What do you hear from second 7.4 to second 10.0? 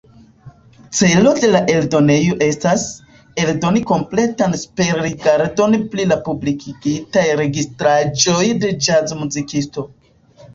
registraĵoj de ĵazmuzikisto.